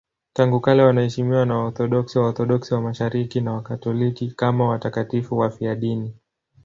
[0.33, 6.13] Tangu kale wanaheshimiwa na Waorthodoksi, Waorthodoksi wa Mashariki na Wakatoliki kama watakatifu wafiadini.